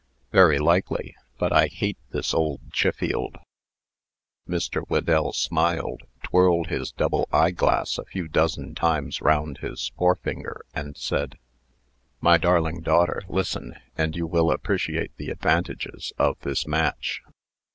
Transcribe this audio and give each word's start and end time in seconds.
"Very 0.31 0.57
likely. 0.57 1.15
But 1.37 1.53
I 1.53 1.67
hate 1.67 1.99
this 2.09 2.33
old 2.33 2.71
Chiffield." 2.73 3.37
Mr. 4.49 4.81
Whedell 4.87 5.31
smiled, 5.31 6.07
twirled 6.23 6.69
his 6.69 6.91
double 6.91 7.29
eyeglass 7.31 7.99
a 7.99 8.05
few 8.05 8.27
dozen 8.27 8.73
times 8.73 9.21
round 9.21 9.59
his 9.59 9.91
forefinger, 9.95 10.65
and 10.73 10.97
said: 10.97 11.37
"My 12.19 12.39
darling 12.39 12.81
daughter, 12.81 13.21
listen, 13.29 13.75
and 13.95 14.15
you 14.15 14.25
will 14.25 14.49
appreciate 14.49 15.15
the 15.17 15.29
advantages 15.29 16.13
of 16.17 16.35
this 16.39 16.65
match." 16.65 17.21